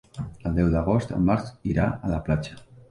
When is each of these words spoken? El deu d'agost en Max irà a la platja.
El 0.49 0.55
deu 0.59 0.71
d'agost 0.77 1.13
en 1.19 1.29
Max 1.31 1.55
irà 1.75 1.89
a 1.95 2.15
la 2.17 2.21
platja. 2.31 2.63